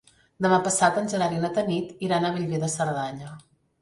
[0.45, 3.31] Demà passat en Gerard i na Tanit iran a Bellver de Cerdanya.